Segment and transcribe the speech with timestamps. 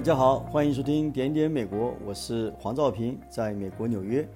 [0.00, 4.26] 大家好，欢迎收听点点美国，我是黄兆平，在美国纽约。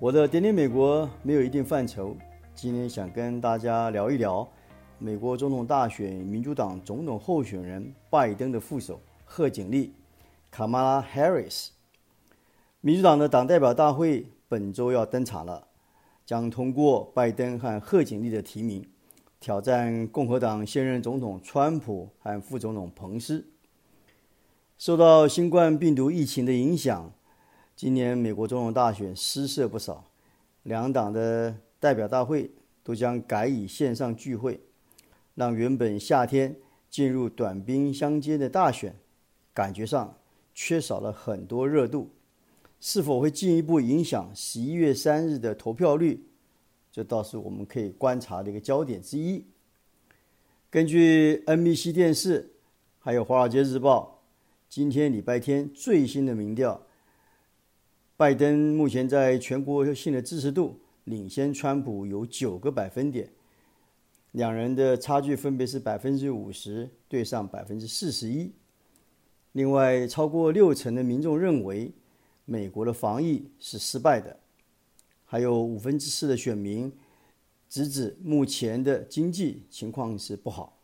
[0.00, 2.16] 我的点点美国没有一定范畴，
[2.52, 4.46] 今天想跟大家聊一聊
[4.98, 9.94] 美国总统大选民主党总统候选人拜登的副手贺锦丽
[10.52, 11.68] （Kamala Harris）。
[12.80, 15.68] 民主党的党代表大会本周要登场了，
[16.26, 18.84] 将通过拜登和贺锦丽的提名，
[19.38, 23.46] 挑战共和党现任总统川普和副总统彭斯。
[24.78, 27.12] 受到新冠病毒疫情的影响，
[27.74, 30.04] 今年美国总统大选失色不少，
[30.62, 32.52] 两党的代表大会
[32.84, 34.60] 都将改以线上聚会，
[35.34, 36.54] 让原本夏天
[36.88, 38.94] 进入短兵相接的大选，
[39.52, 40.16] 感觉上
[40.54, 42.10] 缺少了很多热度。
[42.78, 46.24] 是否会进一步影响十一月三日的投票率？
[46.92, 49.44] 这倒是我们可以观察的一个焦点之一。
[50.70, 52.52] 根据 NBC 电视
[53.00, 54.14] 还有《华尔街日报》。
[54.68, 56.82] 今天礼拜天最新的民调，
[58.18, 63.30] 拜登目前在全国性的支持度领先川普有九个百分点，
[64.32, 68.52] 两人的差距分别是百分之五十对上百分之四十一。
[69.52, 71.90] 另外，超过六成的民众认为
[72.44, 74.38] 美国的防疫是失败的，
[75.24, 76.92] 还有五分之四的选民
[77.70, 80.78] 直指目前的经济情况是不好。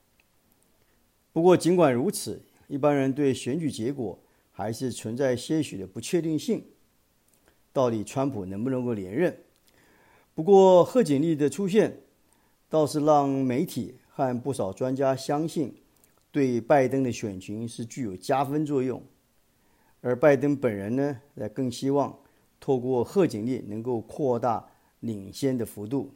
[1.35, 4.19] 不过，尽管如此，一般人对选举结果
[4.53, 6.65] 还是存在些许的不确定性，
[7.73, 9.37] 到底川普能不能够连任？
[10.35, 12.01] 不过贺锦丽的出现
[12.69, 15.75] 倒是让媒体和不少专家相信，
[16.33, 19.03] 对拜登的选情是具有加分作用。
[20.01, 22.19] 而拜登本人呢，也更希望
[22.61, 24.69] 透过贺锦丽能够扩大
[25.01, 26.13] 领先的幅度。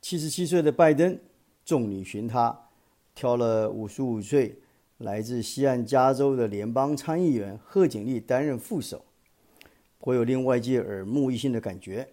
[0.00, 1.18] 七十七岁的拜登，
[1.64, 2.68] 众里寻他，
[3.14, 4.58] 挑了五十五岁。
[4.98, 9.04] 来自西岸加州的联邦参议员贺锦丽担任副手，
[9.98, 12.08] 颇有令外界耳目一新的感觉。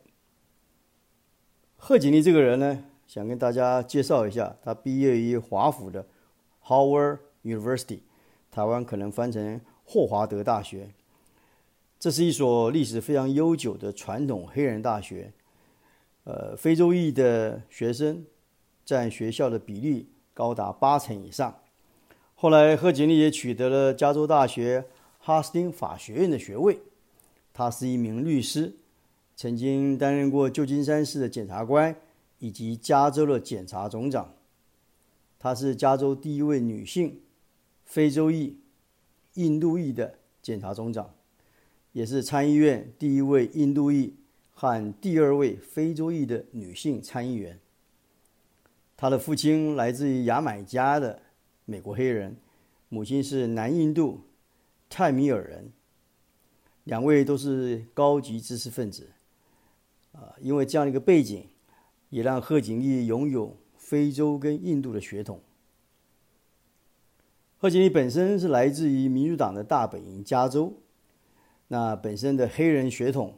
[1.78, 6.06] 贺锦丽这个人呢，想跟大家介绍一下，他毕业于华府的
[6.66, 8.00] Howard University，
[8.52, 10.90] 台湾可能翻成霍华德大学。
[12.00, 15.31] 这是一所历史非常悠久的传统黑人大学，
[16.24, 18.25] 呃，非洲裔的学生
[18.84, 21.54] 占学校的比例高达八成以上。
[22.42, 24.86] 后来，贺锦丽也取得了加州大学
[25.20, 26.80] 哈斯汀法学院的学位。
[27.52, 28.76] 他是一名律师，
[29.36, 31.94] 曾经担任过旧金山市的检察官
[32.38, 34.34] 以及加州的检察总长。
[35.38, 37.20] 她是加州第一位女性
[37.84, 38.58] 非洲裔、
[39.34, 41.14] 印度裔的检察总长，
[41.92, 44.14] 也是参议院第一位印度裔
[44.54, 47.60] 和第二位非洲裔的女性参议员。
[48.96, 51.24] 她的父亲来自于牙买加的。
[51.69, 52.35] 美国黑人，
[52.90, 54.22] 母亲是南印度
[54.90, 55.72] 泰米尔人，
[56.85, 59.12] 两位都是高级知识分子，
[60.13, 61.47] 啊，因为这样的一个背景，
[62.09, 65.40] 也让贺锦丽拥有非洲跟印度的血统。
[67.59, 70.74] 贺锦丽本身是来自于民主党的大本营加州，
[71.68, 73.36] 那本身的黑人血统，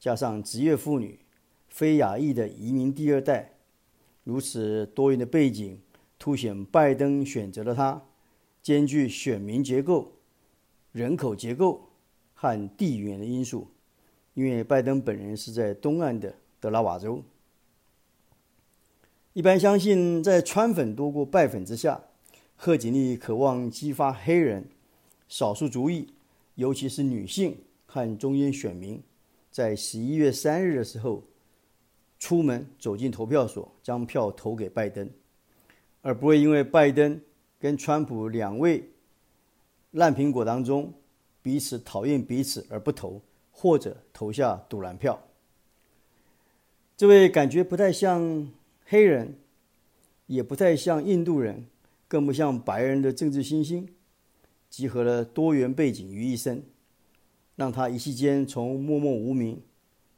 [0.00, 1.20] 加上职业妇女、
[1.68, 3.58] 非亚裔的移民第二代，
[4.22, 5.78] 如此多元的背景。
[6.24, 8.02] 凸显拜登选择了他，
[8.62, 10.10] 兼具选民结构、
[10.90, 11.90] 人口结构
[12.32, 13.68] 和地缘的因素。
[14.32, 17.22] 因为拜登本人是在东岸的德拉瓦州。
[19.34, 22.02] 一般相信，在川粉多过拜粉之下，
[22.56, 24.66] 贺锦丽渴望激发黑人、
[25.28, 26.08] 少数族裔，
[26.54, 28.98] 尤其是女性和中间选民，
[29.50, 31.22] 在十一月三日的时候，
[32.18, 35.06] 出门走进投票所，将票投给拜登。
[36.04, 37.18] 而不会因为拜登
[37.58, 38.90] 跟川普两位
[39.92, 40.92] 烂苹果当中
[41.40, 45.18] 彼此讨厌彼此而不投，或者投下赌蓝票。
[46.94, 48.52] 这位感觉不太像
[48.84, 49.38] 黑人，
[50.26, 51.64] 也不太像印度人，
[52.06, 53.88] 更不像白人的政治新星，
[54.68, 56.62] 集合了多元背景于一身，
[57.56, 59.62] 让他一夕间从默默无名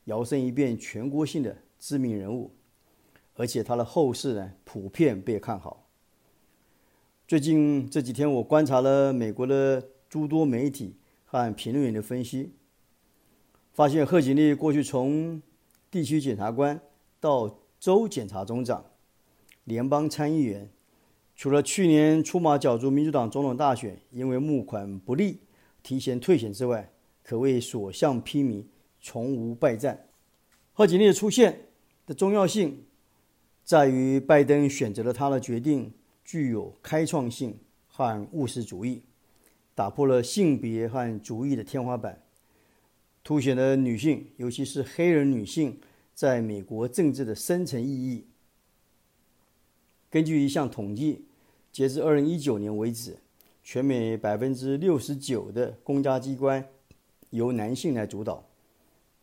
[0.06, 2.50] 摇身一变全国性的知名人物。
[3.38, 5.85] 而且他的后世呢，普遍被看好。
[7.28, 10.94] 最近这几天，我观察了美国的诸多媒体
[11.24, 12.52] 和评论员的分析，
[13.72, 15.42] 发现贺锦丽过去从
[15.90, 16.80] 地区检察官
[17.18, 18.84] 到州检察总长、
[19.64, 20.70] 联邦参议员，
[21.34, 25.40] 除了去年出马角逐民主党总统大选，因为募款不利
[25.82, 26.92] 提前退选之外，
[27.24, 28.62] 可谓所向披靡，
[29.00, 30.06] 从无败战。
[30.72, 31.62] 贺锦丽的出现
[32.06, 32.84] 的重要性。
[33.64, 35.92] 在于拜登选择了他的决定
[36.26, 37.56] 具有开创性
[37.86, 39.00] 和务实主义，
[39.76, 42.20] 打破了性别和族裔的天花板，
[43.22, 45.80] 凸显了女性，尤其是黑人女性
[46.12, 48.26] 在美国政治的深层意义。
[50.10, 51.26] 根据一项统计，
[51.70, 53.18] 截至二零一九年为止，
[53.62, 56.66] 全美百分之六十九的公家机关
[57.30, 58.44] 由男性来主导，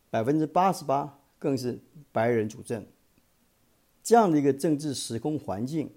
[0.08, 1.78] 百分之八十八更是
[2.12, 2.86] 白人主政。
[4.02, 5.90] 这样的一个政治时空环境，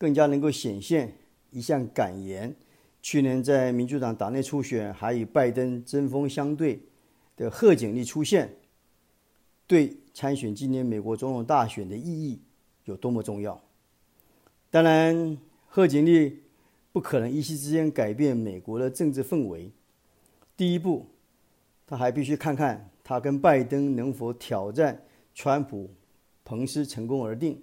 [0.00, 1.12] 更加能够显现
[1.50, 2.56] 一项感言。
[3.02, 6.80] 去年在民主党党内初选还与拜登针锋相对
[7.36, 8.56] 的贺锦丽出现，
[9.66, 12.40] 对参选今年美国总统大选的意义
[12.84, 13.62] 有多么重要？
[14.70, 15.36] 当然，
[15.66, 16.40] 贺锦丽
[16.92, 19.70] 不可能一夕之间改变美国的政治氛围。
[20.56, 21.06] 第一步，
[21.86, 25.04] 他还必须看看他跟拜登能否挑战
[25.34, 25.90] 川普、
[26.42, 27.60] 彭斯成功而定。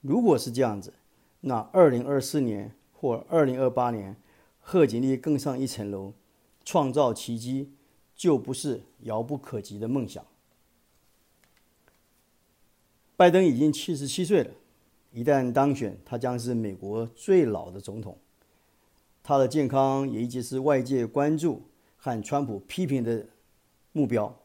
[0.00, 0.92] 如果是这样子，
[1.40, 4.16] 那二零二四年或二零二八年。
[4.68, 6.12] 贺锦丽更上一层楼，
[6.64, 7.70] 创造奇迹
[8.16, 10.26] 就不是遥不可及的梦想。
[13.16, 14.50] 拜登已经七十七岁了，
[15.12, 18.18] 一旦当选，他将是美国最老的总统。
[19.22, 21.62] 他的健康也一直是外界关注
[21.96, 23.24] 和川普批评的
[23.92, 24.36] 目标。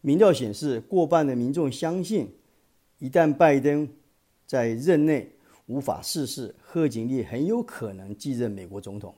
[0.00, 2.34] 民调显示，过半的民众相信，
[2.98, 3.88] 一旦拜登
[4.44, 5.35] 在任内
[5.66, 9.14] 无法逝世，贺锦丽很有可能继任美国总统。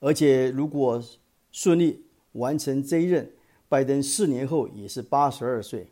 [0.00, 1.02] 而且，如果
[1.50, 3.32] 顺利完成这一任，
[3.68, 5.88] 拜登四年后也是八十二岁，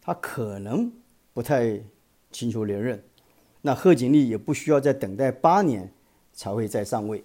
[0.00, 0.92] 他可能
[1.32, 1.80] 不太
[2.32, 3.02] 寻求连任。
[3.62, 5.92] 那贺锦丽也不需要再等待八年
[6.32, 7.24] 才会再上位。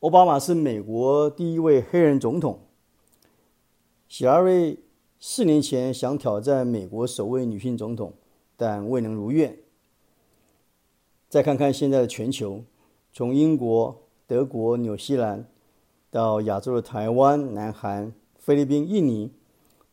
[0.00, 2.60] 奥巴马是美国第一位黑人总统，
[4.08, 4.78] 希拉瑞
[5.18, 8.12] 四年前想挑战美国首位女性总统，
[8.56, 9.56] 但未能如愿。
[11.28, 12.62] 再看看现在的全球，
[13.12, 14.02] 从英国。
[14.28, 15.46] 德国、纽西兰，
[16.10, 19.30] 到亚洲的台湾、南韩、菲律宾、印尼，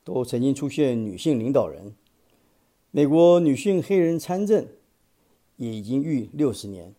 [0.04, 1.94] 都曾经出现女性领导人。
[2.90, 4.66] 美国女性黑人参政
[5.58, 6.96] 也已经逾六十年。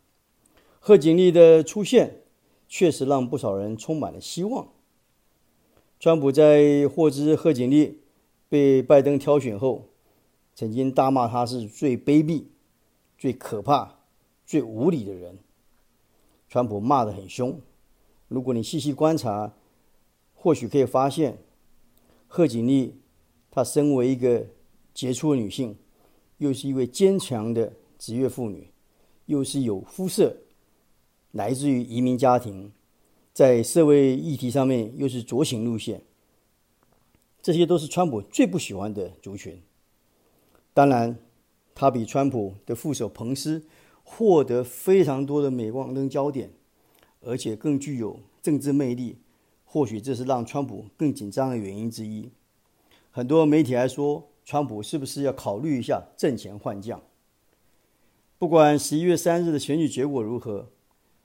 [0.79, 2.21] 贺锦丽的出现
[2.69, 4.69] 确实让不少人充满了希望。
[5.99, 7.99] 川普在获知贺锦丽
[8.49, 9.89] 被拜登挑选后，
[10.55, 12.45] 曾经大骂她是最卑鄙、
[13.19, 14.04] 最可怕、
[14.45, 15.39] 最无理的人。
[16.49, 17.61] 川普骂得很凶，
[18.29, 19.53] 如果你细细观察，
[20.35, 21.39] 或许可以发现，
[22.29, 23.01] 贺锦丽
[23.51, 24.47] 她身为一个
[24.93, 25.77] 杰出的女性，
[26.39, 28.71] 又是一位坚强的职业妇女，
[29.27, 30.37] 又是有肤色，
[31.33, 32.71] 来自于移民家庭，
[33.33, 36.03] 在社会议题上面又是左倾路线，
[37.43, 39.61] 这些都是川普最不喜欢的族群。
[40.73, 41.19] 当然，
[41.75, 43.67] 她比川普的副手彭斯。
[44.05, 46.51] 获得非常多的镁光灯焦点，
[47.23, 49.17] 而且更具有政治魅力，
[49.65, 52.31] 或许这是让川普更紧张的原因之一。
[53.11, 57.03] 很多媒体还说，川普是不是要考虑一下阵前换将？
[58.39, 60.69] 不管十一月三日的选举结果如何，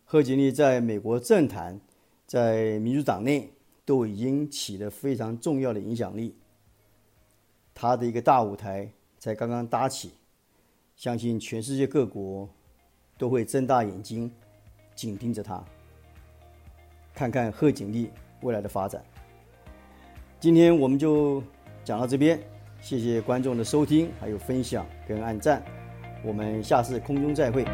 [0.06, 1.82] 贺锦丽在美国政坛，
[2.26, 3.52] 在民主党内
[3.84, 6.36] 都已经起了非常重要的影响力。
[7.74, 10.12] 他的一个大舞台才刚刚搭起，
[10.96, 12.50] 相信全世界各国。
[13.20, 14.32] 都会睁大眼睛，
[14.96, 15.62] 紧盯着他，
[17.14, 18.10] 看看贺锦丽
[18.42, 19.04] 未来的发展。
[20.40, 21.44] 今天我们就
[21.84, 22.40] 讲到这边，
[22.80, 25.62] 谢谢观众的收听，还有分享跟按赞，
[26.24, 27.66] 我们下次空中再会。